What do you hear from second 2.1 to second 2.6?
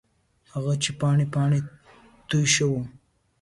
توی